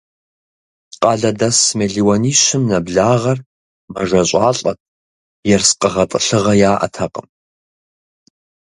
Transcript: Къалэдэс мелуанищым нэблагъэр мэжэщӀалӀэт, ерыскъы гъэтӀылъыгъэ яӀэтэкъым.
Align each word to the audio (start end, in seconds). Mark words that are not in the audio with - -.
Къалэдэс 1.01 1.59
мелуанищым 1.77 2.61
нэблагъэр 2.69 3.39
мэжэщӀалӀэт, 3.93 4.79
ерыскъы 5.53 5.89
гъэтӀылъыгъэ 5.93 6.53
яӀэтэкъым. 6.71 7.27